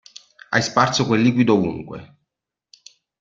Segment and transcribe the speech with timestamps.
[0.51, 1.99] Hai sparso quel liquido ovunque!